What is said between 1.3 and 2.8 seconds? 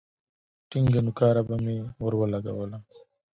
به مې ورولگوله.